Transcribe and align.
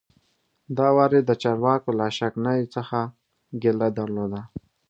دا 0.77 0.87
وار 0.97 1.11
یې 1.17 1.21
د 1.25 1.31
چارواکو 1.41 1.89
له 1.99 2.05
کار 2.11 2.15
شکنیو 2.19 2.71
څخه 2.75 2.99
ګیله 3.61 3.87
درلوده. 3.97 4.41